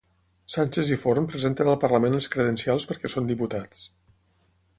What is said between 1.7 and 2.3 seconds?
al parlament